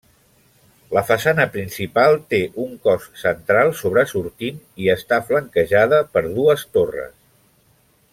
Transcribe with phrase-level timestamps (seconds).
[0.97, 7.13] La façana principal té un cos central sobresortint i està flanquejada per dues torres.